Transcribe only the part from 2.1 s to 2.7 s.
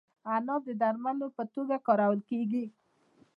کیږي.